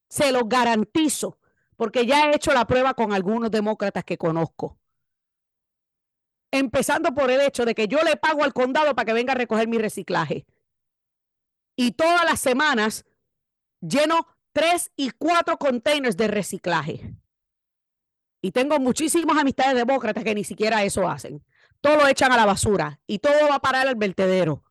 [0.08, 1.38] Se lo garantizo,
[1.80, 4.78] porque ya he hecho la prueba con algunos demócratas que conozco.
[6.50, 9.36] Empezando por el hecho de que yo le pago al condado para que venga a
[9.36, 10.44] recoger mi reciclaje.
[11.74, 13.06] Y todas las semanas
[13.80, 17.14] lleno tres y cuatro containers de reciclaje.
[18.42, 21.42] Y tengo muchísimas amistades demócratas que ni siquiera eso hacen.
[21.80, 24.64] Todo lo echan a la basura y todo va a parar al vertedero.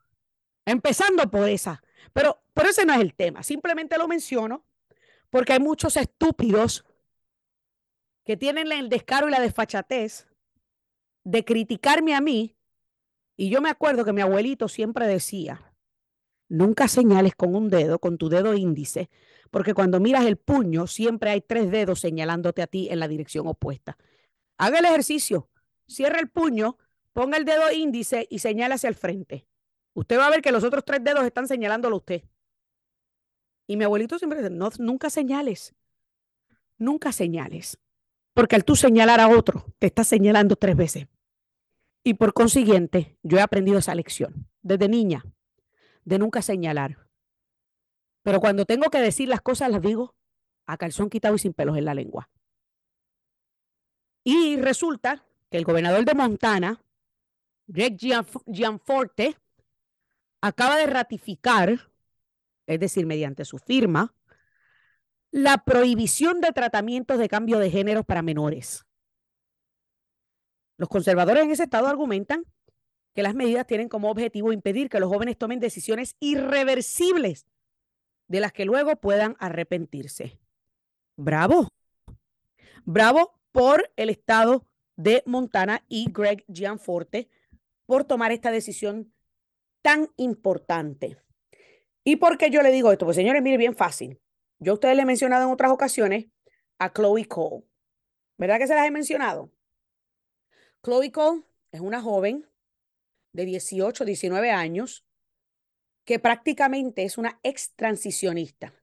[0.63, 1.81] Empezando por esa.
[2.13, 3.41] Pero, pero ese no es el tema.
[3.41, 4.63] Simplemente lo menciono
[5.31, 6.85] porque hay muchos estúpidos
[8.29, 10.27] que tienen el descaro y la desfachatez
[11.23, 12.55] de criticarme a mí.
[13.35, 15.73] Y yo me acuerdo que mi abuelito siempre decía,
[16.47, 19.09] nunca señales con un dedo, con tu dedo índice,
[19.49, 23.47] porque cuando miras el puño siempre hay tres dedos señalándote a ti en la dirección
[23.47, 23.97] opuesta.
[24.59, 25.49] Haga el ejercicio,
[25.87, 26.77] cierra el puño,
[27.13, 29.47] ponga el dedo índice y señala hacia el frente.
[29.95, 32.23] Usted va a ver que los otros tres dedos están señalándolo a usted.
[33.65, 35.73] Y mi abuelito siempre dice, no, nunca señales,
[36.77, 37.79] nunca señales,
[38.39, 41.07] porque al tú señalar a otro, te estás señalando tres veces.
[42.05, 45.25] Y por consiguiente, yo he aprendido esa lección desde niña,
[46.05, 47.05] de nunca señalar.
[48.23, 50.15] Pero cuando tengo que decir las cosas, las digo
[50.65, 52.29] a calzón quitado y sin pelos en la lengua.
[54.23, 56.81] Y resulta que el gobernador de Montana,
[57.67, 57.97] Greg
[58.47, 59.35] Gianforte,
[60.39, 61.91] acaba de ratificar,
[62.67, 64.13] es decir, mediante su firma,
[65.31, 68.85] la prohibición de tratamientos de cambio de género para menores.
[70.77, 72.45] Los conservadores en ese estado argumentan
[73.13, 77.45] que las medidas tienen como objetivo impedir que los jóvenes tomen decisiones irreversibles
[78.27, 80.39] de las que luego puedan arrepentirse.
[81.17, 81.67] Bravo.
[82.85, 84.65] Bravo por el estado
[84.95, 87.29] de Montana y Greg Gianforte
[87.85, 89.11] por tomar esta decisión
[89.81, 91.17] tan importante.
[92.03, 93.05] ¿Y por qué yo le digo esto?
[93.05, 94.19] Pues señores, mire, bien fácil.
[94.59, 96.27] Yo a ustedes les he mencionado en otras ocasiones
[96.79, 97.65] a Chloe Cole.
[98.37, 99.51] ¿Verdad que se las he mencionado?
[100.83, 102.47] Chloe Cole es una joven
[103.33, 105.05] de 18, 19 años
[106.05, 108.73] que prácticamente es una ex transicionista.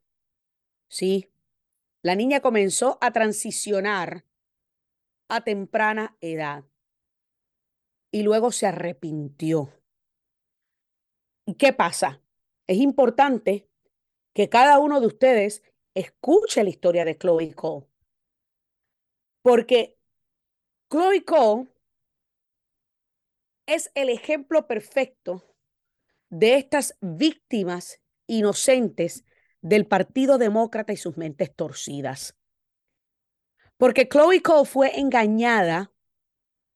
[0.89, 1.31] Sí,
[2.03, 4.25] la niña comenzó a transicionar
[5.29, 6.65] a temprana edad
[8.13, 9.73] y luego se arrepintió.
[11.45, 12.23] ¿Y qué pasa?
[12.67, 13.66] Es importante
[14.37, 15.63] que cada uno de ustedes
[15.95, 17.87] escuche la historia de Chloe Cole.
[19.41, 19.97] Porque
[20.91, 21.73] Chloe Cole
[23.65, 25.43] es el ejemplo perfecto
[26.29, 29.25] de estas víctimas inocentes
[29.63, 32.37] del Partido Demócrata y sus mentes torcidas.
[33.79, 35.95] Porque Chloe Cole fue engañada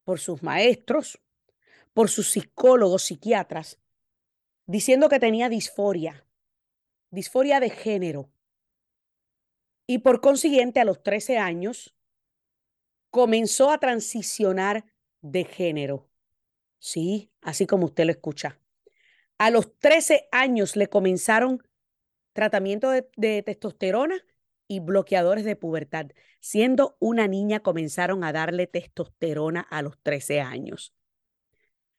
[0.05, 1.21] por sus maestros,
[1.93, 3.79] por sus psicólogos, psiquiatras,
[4.65, 6.25] diciendo que tenía disforia,
[7.11, 8.31] disforia de género.
[9.87, 11.95] Y por consiguiente, a los 13 años,
[13.11, 14.85] comenzó a transicionar
[15.21, 16.09] de género.
[16.79, 18.59] Sí, así como usted lo escucha.
[19.39, 21.63] A los 13 años le comenzaron
[22.33, 24.25] tratamiento de, testosterona
[24.69, 26.07] y bloqueadores de pubertad.
[26.41, 30.95] Siendo una niña comenzaron a darle testosterona a los 13 años.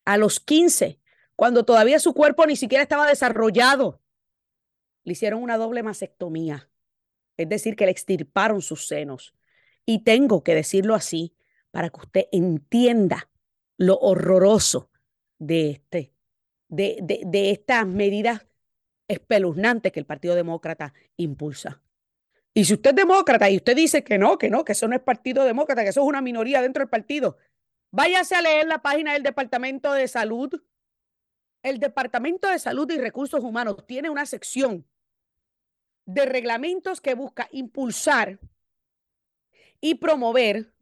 [0.06, 1.00] A los 15,
[1.36, 4.00] cuando todavía su cuerpo ni siquiera estaba desarrollado,
[5.03, 6.69] le hicieron una doble mastectomía.
[7.37, 9.33] Es decir, que le extirparon sus senos.
[9.85, 11.33] Y tengo que decirlo así
[11.71, 13.29] para que usted entienda
[13.77, 14.91] lo horroroso
[15.39, 16.13] de este
[16.71, 18.45] de, estas medidas
[19.07, 21.81] espeluznantes que el Partido Demócrata impulsa.
[22.53, 24.95] Y si usted es demócrata y usted dice que no, que no, que eso no
[24.95, 27.37] es Partido Demócrata, que eso es una minoría dentro del partido,
[27.91, 30.49] váyase a leer la página del Departamento de Salud.
[31.63, 34.85] El Departamento de Salud y Recursos Humanos tiene una sección
[36.13, 38.39] de reglamentos que busca impulsar
[39.80, 40.74] y promover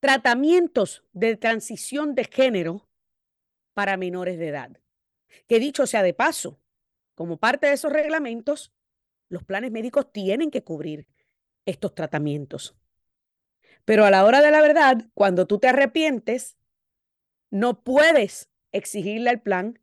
[0.00, 2.88] tratamientos de transición de género
[3.74, 4.80] para menores de edad.
[5.48, 6.60] Que dicho sea de paso,
[7.14, 8.72] como parte de esos reglamentos,
[9.28, 11.08] los planes médicos tienen que cubrir
[11.64, 12.76] estos tratamientos.
[13.84, 16.56] Pero a la hora de la verdad, cuando tú te arrepientes,
[17.50, 19.80] no puedes exigirle al plan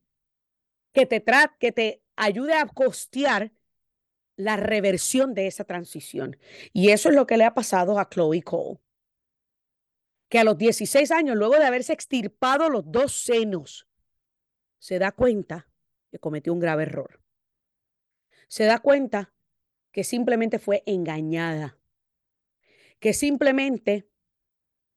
[0.93, 1.23] que te,
[1.59, 3.51] que te ayude a costear
[4.35, 6.37] la reversión de esa transición.
[6.71, 8.79] Y eso es lo que le ha pasado a Chloe Cole
[10.33, 13.87] que a los 16 años, luego de haberse extirpado los dos senos,
[14.79, 15.67] se da cuenta
[16.09, 17.21] que cometió un grave error.
[18.47, 19.31] Se da cuenta
[19.91, 21.77] que simplemente fue engañada,
[22.99, 24.09] que simplemente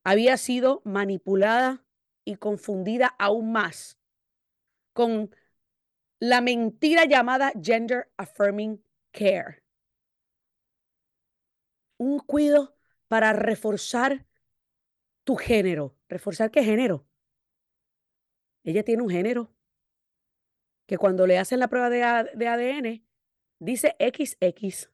[0.05, 1.85] había sido manipulada
[2.25, 3.99] y confundida aún más
[4.95, 5.37] con
[6.19, 8.83] la mentira llamada Gender Affirming
[9.17, 9.63] Care.
[11.97, 12.77] Un cuido
[13.09, 14.27] para reforzar
[15.25, 15.97] tu género.
[16.09, 17.09] ¿Reforzar qué género?
[18.63, 19.55] Ella tiene un género
[20.87, 23.07] que cuando le hacen la prueba de, ADN
[23.59, 24.91] dice XX.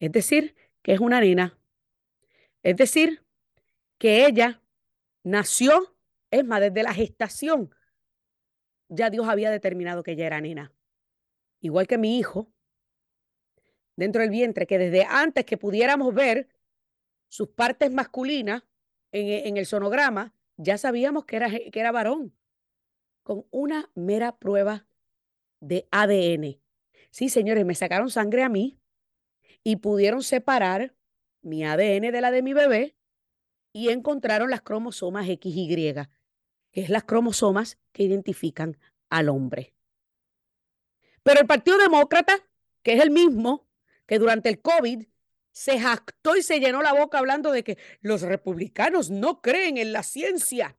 [0.00, 1.58] Es decir, que es una nena.
[2.64, 3.24] Es decir,
[3.98, 4.60] que ella
[5.22, 5.96] nació,
[6.32, 7.72] es más, desde la gestación,
[8.88, 10.74] ya Dios había determinado que ella era nena.
[11.60, 12.51] Igual que mi hijo,
[13.96, 16.48] dentro del vientre, que desde antes que pudiéramos ver
[17.28, 18.62] sus partes masculinas
[19.12, 22.34] en, el sonograma, ya sabíamos que era, que era varón,
[23.22, 24.86] con una mera prueba
[25.60, 26.60] de ADN.
[27.10, 28.78] Sí, señores, me sacaron sangre a mí
[29.62, 30.94] y pudieron separar
[31.42, 32.96] mi ADN de la de mi bebé
[33.72, 35.94] y encontraron las cromosomas XY,
[36.70, 38.78] que es las cromosomas que identifican
[39.10, 39.74] al hombre.
[41.22, 42.34] Pero el Partido Demócrata,
[42.82, 43.66] que es el mismo
[44.06, 45.06] que durante el COVID
[45.52, 49.92] se jactó y se llenó la boca hablando de que los republicanos no creen en
[49.92, 50.78] la ciencia,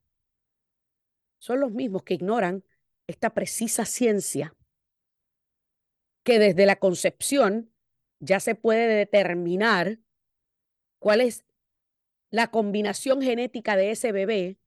[1.38, 2.64] son los mismos que ignoran
[3.06, 4.54] esta precisa ciencia
[6.24, 7.70] que desde la concepción
[8.18, 9.98] ya se puede determinar
[10.98, 11.44] cuál es
[12.30, 14.58] la combinación genética de ese bebé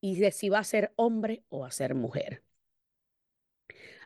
[0.00, 2.44] y de si va a ser hombre o a ser mujer.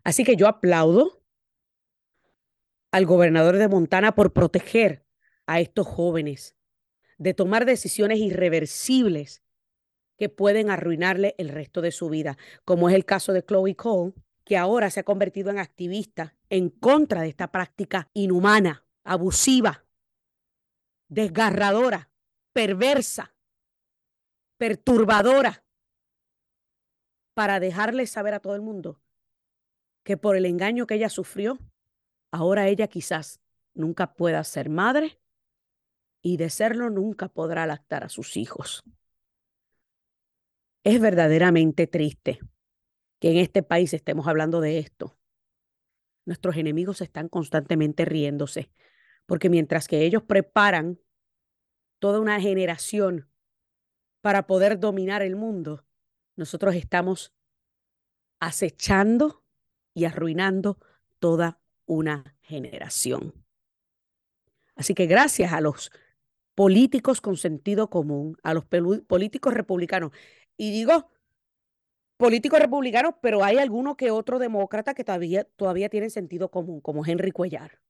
[0.04, 1.15] Así que yo aplaudo
[2.90, 5.04] al gobernador de Montana por proteger
[5.46, 6.56] a estos jóvenes
[7.18, 9.42] de tomar decisiones irreversibles
[10.18, 14.14] que pueden arruinarle el resto de su vida, como es el caso de Chloe Cole,
[14.44, 19.84] que ahora se ha convertido en activista en contra de esta práctica inhumana, abusiva,
[21.08, 22.10] desgarradora,
[22.52, 23.34] perversa,
[24.56, 25.64] perturbadora,
[27.34, 29.02] para dejarle saber a todo el mundo
[30.04, 31.58] que por el engaño que ella sufrió,
[32.36, 33.40] ahora ella quizás
[33.74, 35.18] nunca pueda ser madre
[36.22, 38.84] y de serlo nunca podrá lactar a sus hijos.
[40.84, 42.40] Es verdaderamente triste
[43.20, 45.18] que en este país estemos hablando de esto.
[46.26, 48.70] Nuestros enemigos están constantemente riéndose,
[49.26, 51.00] porque mientras que ellos preparan
[51.98, 53.30] toda una generación
[54.20, 55.86] para poder dominar el mundo,
[56.36, 57.32] nosotros estamos
[58.40, 59.42] acechando
[59.94, 60.78] y arruinando
[61.18, 63.32] toda una generación.
[64.74, 65.90] Así que gracias a los
[66.54, 70.12] políticos con sentido común, a los políticos republicanos,
[70.56, 71.10] y digo
[72.16, 77.30] políticos republicanos, pero hay alguno que otro demócrata que todavía, todavía sentido común, como Henry
[77.30, 77.80] Cuellar,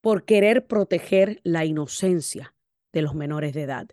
[0.00, 2.54] por querer proteger la inocencia
[2.92, 3.88] de los menores de edad.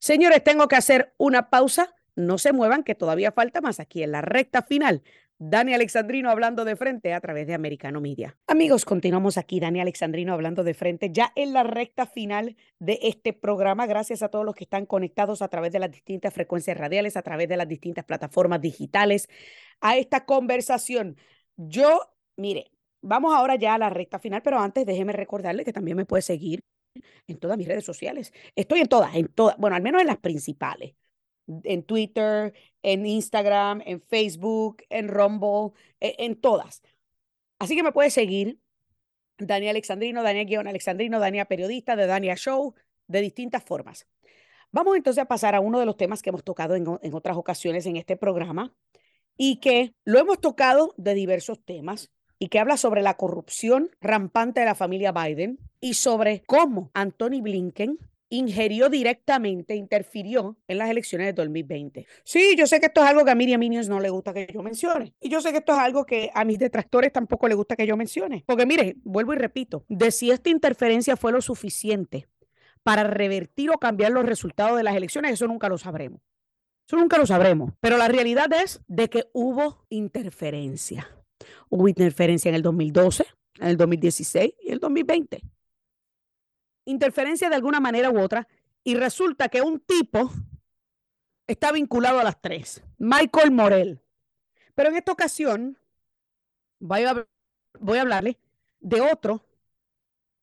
[0.00, 1.94] Señores, tengo que hacer una pausa.
[2.14, 5.02] No se muevan, que todavía falta más aquí en la recta final
[5.38, 8.38] Dani Alexandrino hablando de frente a través de Americano Media.
[8.46, 13.34] Amigos, continuamos aquí, Dani Alexandrino hablando de frente, ya en la recta final de este
[13.34, 13.86] programa.
[13.86, 17.22] Gracias a todos los que están conectados a través de las distintas frecuencias radiales, a
[17.22, 19.28] través de las distintas plataformas digitales,
[19.82, 21.18] a esta conversación.
[21.58, 22.00] Yo,
[22.36, 22.70] mire,
[23.02, 26.22] vamos ahora ya a la recta final, pero antes déjeme recordarle que también me puede
[26.22, 26.60] seguir
[27.26, 28.32] en todas mis redes sociales.
[28.54, 30.94] Estoy en todas, en todas, bueno, al menos en las principales
[31.46, 36.82] en Twitter, en Instagram, en Facebook, en Rumble, e, en, todas.
[37.58, 38.58] Así que me puedes seguir,
[39.38, 42.74] Daniel Alexandrino, Daniel Guión Alexandrino, Daniel Periodista, de Daniel Show,
[43.06, 44.06] de distintas formas.
[44.72, 47.36] Vamos entonces a pasar a uno de los temas que hemos tocado en, en otras
[47.36, 48.74] ocasiones en este programa
[49.36, 54.60] y que lo hemos tocado de diversos temas y que habla sobre la corrupción rampante
[54.60, 57.98] de la familia Biden y sobre cómo Anthony Blinken
[58.28, 62.06] ingerió directamente, interfirió en las elecciones de 2020.
[62.24, 64.48] Sí, yo sé que esto es algo que a Miriam Minions no le gusta que
[64.52, 65.14] yo mencione.
[65.20, 67.86] Y yo sé que esto es algo que a mis detractores tampoco le gusta que
[67.86, 68.44] yo mencione.
[68.46, 72.28] Porque mire, vuelvo y repito, de si esta interferencia fue lo suficiente
[72.82, 76.20] para revertir o cambiar los resultados de las elecciones, eso nunca lo sabremos.
[76.86, 77.72] Eso nunca lo sabremos.
[77.80, 81.08] Pero la realidad es de que hubo interferencia.
[81.68, 83.26] Hubo interferencia en el 2012,
[83.60, 85.42] en el 2016 y el 2020
[86.86, 88.48] interferencia de alguna manera u otra
[88.82, 90.30] y resulta que un tipo
[91.46, 94.00] está vinculado a las tres, Michael Morel.
[94.74, 95.78] Pero en esta ocasión
[96.78, 97.26] voy a,
[97.78, 98.38] voy a hablarle
[98.80, 99.44] de otro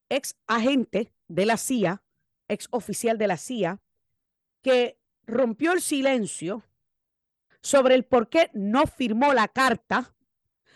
[0.10, 2.04] ex agente de la CIA,
[2.48, 3.82] ex oficial de la CIA,
[4.62, 6.64] que rompió el silencio
[7.62, 10.14] sobre el por qué no firmó la carta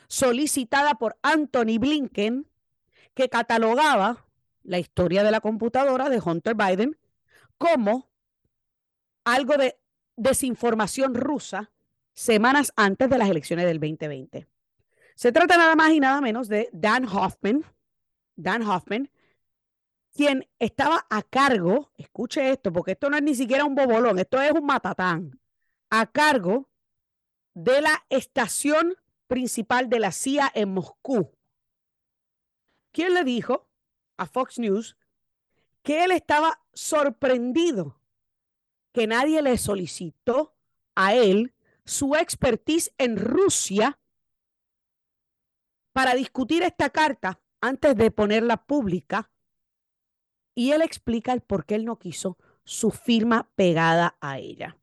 [0.07, 2.49] solicitada por Anthony Blinken
[3.13, 4.26] que catalogaba
[4.67, 6.97] la historia de la computadora de Hunter Biden
[7.57, 8.09] como
[9.23, 9.79] algo de
[10.17, 11.71] desinformación rusa
[12.13, 14.47] semanas antes de las elecciones del 2020.
[15.15, 17.63] Se trata nada más y nada menos de Dan Hoffman,
[18.35, 19.09] Dan Hoffman,
[20.13, 24.41] quien estaba a cargo, escuche esto, porque esto no es ni siquiera un bobolón, esto
[24.41, 25.39] es un matatán,
[25.89, 26.69] a cargo
[27.53, 28.95] de la estación
[29.27, 31.31] principal de la CIA en Moscú.
[32.91, 33.66] ¿Quién le dijo
[34.17, 34.97] a Fox News
[35.83, 37.99] que él estaba sorprendido
[38.91, 40.55] que nadie le solicitó
[40.95, 41.53] a él
[41.85, 43.99] su expertise en Rusia
[45.93, 49.31] para discutir esta carta antes de ponerla pública
[50.55, 54.77] y él explica el por qué él no quiso su firma pegada a ella.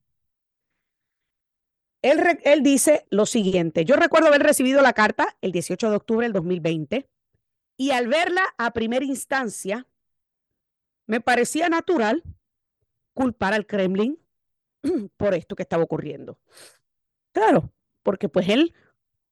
[2.00, 6.24] Él, él, dice lo siguiente, yo recuerdo haber recibido la carta el 18 de octubre
[6.24, 7.08] del 2020
[7.76, 9.86] y al verla a primera instancia,
[11.06, 12.22] me parecía natural
[13.12, 14.18] culpar al Kremlin
[15.16, 16.38] por esto que estaba ocurriendo.
[17.32, 17.72] Claro,
[18.02, 18.74] porque pues él,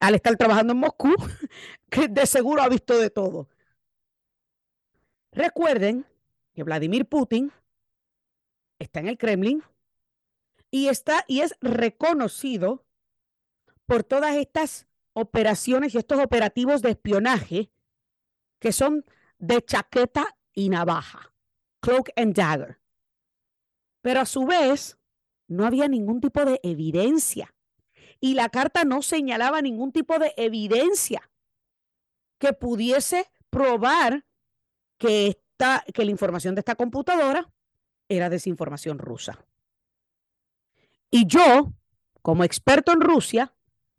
[0.00, 1.14] al estar trabajando en Moscú,
[1.90, 3.48] que de seguro ha visto de todo.
[5.32, 6.06] Recuerden
[6.52, 7.52] que Vladimir Putin
[8.78, 9.62] está en el Kremlin
[10.70, 12.84] y está y es reconocido
[13.86, 17.70] por todas estas operaciones y estos operativos de espionaje
[18.62, 19.04] que son
[19.38, 21.34] de chaqueta y navaja,
[21.80, 22.78] cloak and dagger.
[24.00, 24.96] Pero a su vez,
[25.48, 27.54] no había ningún tipo de evidencia
[28.20, 31.28] y la carta no señalaba ningún tipo de evidencia
[32.38, 34.24] que pudiese probar
[34.96, 35.42] que
[35.94, 37.48] que la información de esta computadora
[38.08, 39.46] era desinformación rusa.
[41.08, 41.72] Y yo,
[42.20, 43.54] como experto en Rusia,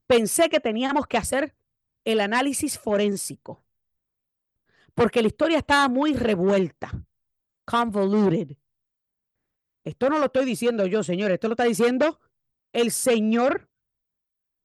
[0.08, 1.56] pensé que teníamos que hacer
[2.04, 3.63] el análisis forénsico,
[4.94, 6.92] porque la historia estaba muy revuelta,
[7.66, 8.58] convoluted.
[9.84, 12.20] Esto no lo estoy diciendo yo, señor, esto lo está diciendo
[12.72, 13.70] el señor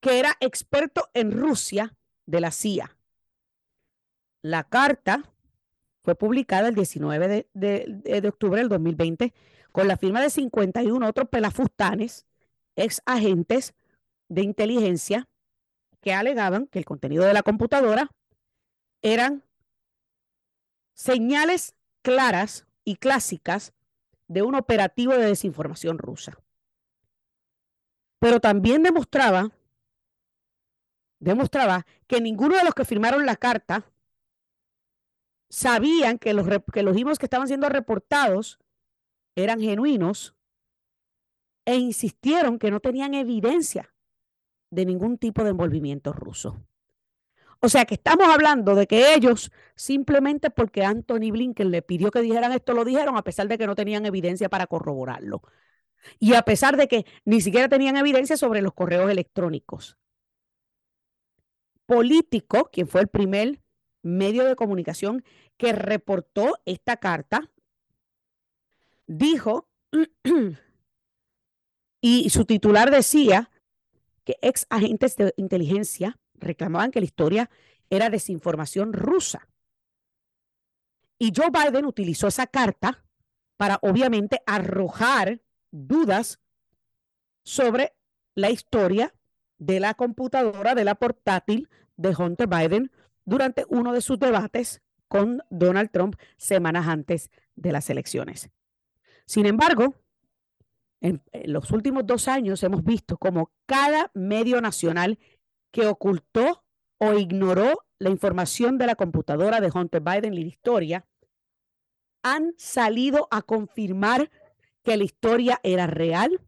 [0.01, 2.97] que era experto en Rusia de la CIA.
[4.43, 5.33] La carta
[6.05, 9.35] fue publicada el 19 de, octubre del 2020
[9.73, 12.27] con la firma de 51 otros pelafustanes,
[12.77, 13.75] ex agentes
[14.29, 15.29] de inteligencia,
[16.01, 18.11] que alegaban que el contenido de la computadora
[19.03, 19.43] eran
[20.99, 23.73] señales claras y clásicas
[24.27, 26.43] de un operativo de desinformación rusa.
[28.19, 29.53] Pero también demostraba,
[31.21, 33.91] demostraba que ninguno de los que firmaron la carta
[35.49, 38.59] sabían que los, que los que estaban siendo reportados
[39.37, 40.35] eran genuinos
[41.65, 43.95] e insistieron que no tenían evidencia
[44.71, 46.68] de ningún tipo de envolvimiento ruso.
[47.61, 52.23] O sea que estamos hablando de que ellos, simplemente porque Anthony Blinken le pidió que
[52.23, 55.43] dijeran esto, lo dijeron, a pesar de que no tenían evidencia para corroborarlo.
[56.21, 59.97] Y a pesar de que ni siquiera tenían evidencia sobre los correos electrónicos.
[61.87, 63.61] Político, quien fue el primer
[64.03, 65.25] medio de comunicación
[65.57, 67.51] que reportó esta carta,
[69.09, 69.69] dijo,
[72.01, 73.51] y su titular decía
[74.25, 77.51] que ex agentes de inteligencia reclamaban que la historia
[77.91, 79.49] era desinformación rusa.
[81.19, 83.05] Y Joe Biden utilizó esa carta
[83.57, 86.39] para obviamente arrojar dudas
[87.43, 87.95] sobre
[88.35, 89.15] la historia
[89.59, 92.93] de la computadora, de la portátil de Hunter Biden
[93.25, 98.51] durante uno de sus debates con Donald Trump semanas antes de las elecciones.
[99.27, 99.97] Sin embargo,
[101.01, 105.19] en, los últimos dos años hemos visto como cada medio nacional
[105.71, 106.65] que ocultó
[106.99, 111.07] o ignoró la información de la computadora de Hunter Biden y la historia
[112.23, 114.31] han salido a confirmar
[114.83, 116.41] que la historia era real,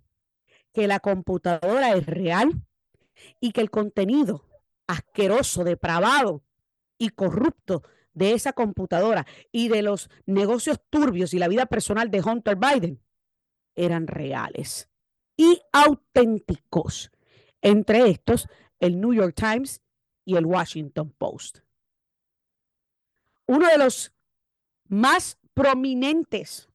[0.72, 2.50] que la computadora es real
[3.40, 4.44] y que el contenido
[4.86, 6.42] asqueroso, depravado
[6.98, 12.20] y corrupto de esa computadora y de los negocios turbios y la vida personal de
[12.20, 13.00] Hunter Biden
[13.76, 14.88] eran reales
[15.36, 17.10] y auténticos.
[17.62, 18.48] Entre estos,
[18.80, 19.80] el New York Times
[20.24, 21.58] y el Washington Post.
[23.46, 24.12] Uno de los
[24.88, 26.68] más prominentes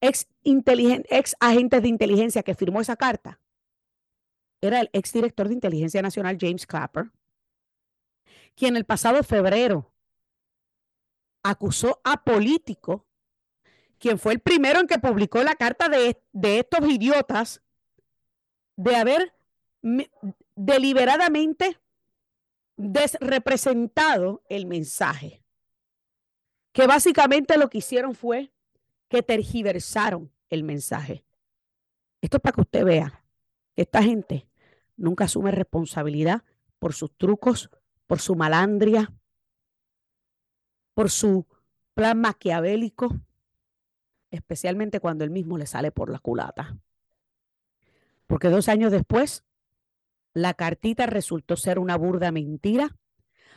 [0.00, 0.26] ex,
[1.40, 3.40] agentes de inteligencia que firmó esa carta
[4.60, 7.10] era el ex director de inteligencia nacional James Clapper,
[8.54, 9.92] quien el pasado febrero
[11.42, 13.06] acusó a político,
[13.98, 17.62] quien fue el primero en que publicó la carta de, de estos idiotas,
[18.76, 19.37] de haber
[20.54, 21.78] deliberadamente
[22.76, 25.42] desrepresentado el mensaje.
[26.72, 28.52] Que básicamente lo que hicieron fue
[29.08, 31.24] que tergiversaron el mensaje.
[32.20, 33.24] Esto es para que usted vea
[33.74, 34.48] que esta gente
[34.96, 36.42] nunca asume responsabilidad
[36.78, 37.70] por sus trucos,
[38.06, 39.12] por su malandria,
[40.94, 41.46] por su
[41.94, 43.20] plan maquiavélico,
[44.30, 46.76] especialmente cuando él mismo le sale por la culata.
[48.26, 49.44] Porque dos años después,
[50.34, 52.96] la cartita resultó ser una burda mentira,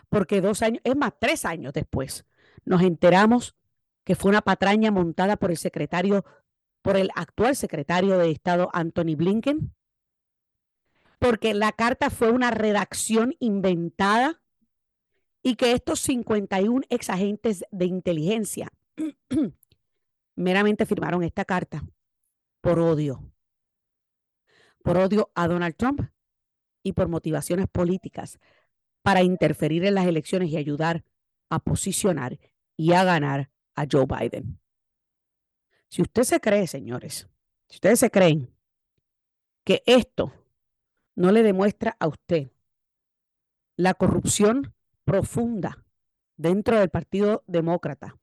[0.10, 2.26] porque dos años, es más, tres años después,
[2.66, 3.56] nos enteramos
[4.04, 6.26] que fue una patraña montada por el secretario,
[6.82, 9.74] por el actual secretario de Estado Anthony Blinken,
[11.20, 14.42] porque la carta fue una redacción inventada
[15.44, 18.72] y que estos 51 ex agentes de inteligencia
[20.36, 21.84] meramente firmaron esta carta
[22.62, 23.24] por odio,
[24.84, 26.02] por odio a Donald Trump
[26.84, 28.40] y por motivaciones políticas
[29.02, 31.04] para interferir en las elecciones y ayudar
[31.50, 32.40] a posicionar
[32.78, 34.60] y a ganar a Joe Biden.
[35.90, 37.28] Si usted se cree, señores,
[37.68, 38.54] si ustedes se creen
[39.64, 40.34] que esto
[41.16, 42.52] no le demuestra a usted
[43.76, 44.74] la corrupción
[45.04, 45.84] profunda
[46.38, 48.18] dentro del Partido Demócrata,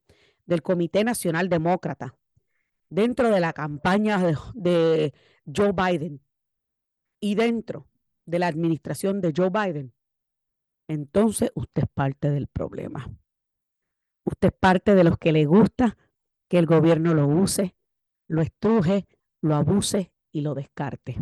[0.45, 2.15] del Comité Nacional Demócrata,
[2.89, 4.19] dentro de la campaña
[4.55, 5.13] de,
[5.45, 6.21] Joe Biden
[7.19, 7.87] y dentro
[8.29, 9.93] de la administración de Joe Biden,
[10.87, 13.09] entonces usted es parte del problema.
[14.25, 15.97] Usted es parte de los que le gusta
[16.47, 17.75] que el gobierno lo use,
[18.27, 19.07] lo estruje,
[19.41, 21.17] lo abuse y lo descarte.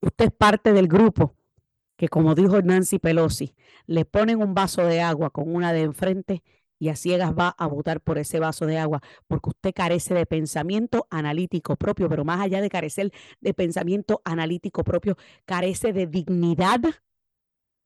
[0.00, 1.34] Usted es parte del grupo
[1.96, 3.54] que, como dijo Nancy Pelosi,
[3.86, 6.42] le ponen un vaso de agua con una de enfrente
[6.80, 10.24] y a ciegas va a votar por ese vaso de agua, porque usted carece de
[10.24, 16.80] pensamiento analítico propio, pero más allá de carecer de pensamiento analítico propio, carece de dignidad,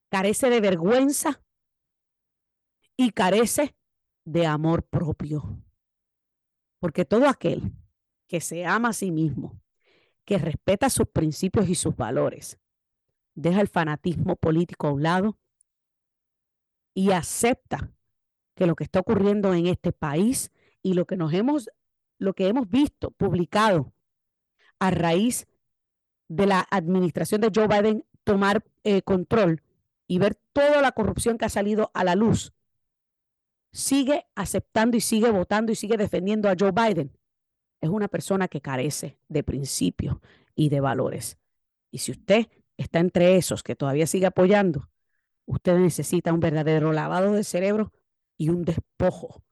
[0.09, 1.43] carece de vergüenza
[2.97, 3.75] y carece
[4.25, 5.61] de amor propio.
[6.79, 7.73] Porque todo aquel
[8.29, 9.61] que se ama a sí mismo,
[10.25, 12.61] que respeta sus principios y sus valores,
[13.35, 15.37] deja el fanatismo político a un lado
[16.95, 17.94] y acepta
[18.55, 20.51] que lo que está ocurriendo en este país
[20.83, 21.69] y lo que nos hemos
[22.19, 23.93] lo que hemos visto publicado
[24.79, 25.47] a raíz
[26.29, 29.63] de la administración de Joe Biden tomar eh, control
[30.07, 32.53] y ver toda la corrupción que ha salido a la luz,
[33.73, 37.17] sigue aceptando y sigue votando y sigue defendiendo a Joe Biden,
[37.81, 40.17] es una persona que carece de principios
[40.55, 41.39] y de valores.
[41.91, 42.47] Y si usted
[42.77, 44.89] está entre esos que todavía sigue apoyando,
[45.47, 47.93] usted necesita un verdadero lavado de cerebro
[48.37, 49.43] y un despojo,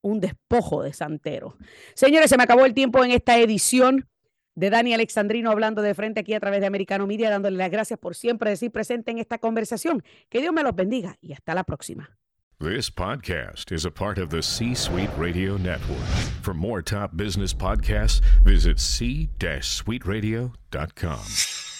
[0.00, 1.56] un despojo de santero.
[1.94, 4.08] Señores, se me acabó el tiempo en esta edición
[4.54, 7.98] de Dani Alexandrino hablando de frente aquí a través de Americano Media, dándole las gracias
[7.98, 10.02] por siempre decir presente en esta conversación.
[10.28, 12.10] Que Dios me los bendiga y hasta la próxima.
[12.60, 16.06] This podcast is a part of the C Suite Radio Network.
[16.42, 21.71] For more top business podcasts, visit c-suiteradio.com.